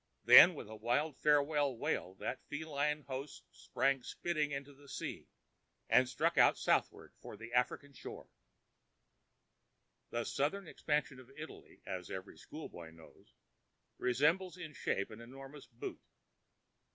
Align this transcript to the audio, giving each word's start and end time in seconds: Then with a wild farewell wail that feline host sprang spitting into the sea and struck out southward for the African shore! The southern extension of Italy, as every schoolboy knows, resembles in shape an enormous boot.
Then 0.23 0.55
with 0.55 0.67
a 0.67 0.75
wild 0.75 1.15
farewell 1.19 1.77
wail 1.77 2.15
that 2.15 2.43
feline 2.49 3.03
host 3.03 3.43
sprang 3.51 4.01
spitting 4.01 4.49
into 4.49 4.73
the 4.73 4.89
sea 4.89 5.27
and 5.87 6.09
struck 6.09 6.39
out 6.39 6.57
southward 6.57 7.13
for 7.19 7.37
the 7.37 7.53
African 7.53 7.93
shore! 7.93 8.27
The 10.09 10.23
southern 10.23 10.67
extension 10.67 11.19
of 11.19 11.29
Italy, 11.37 11.83
as 11.85 12.09
every 12.09 12.39
schoolboy 12.39 12.89
knows, 12.89 13.35
resembles 13.99 14.57
in 14.57 14.73
shape 14.73 15.11
an 15.11 15.21
enormous 15.21 15.67
boot. 15.67 16.01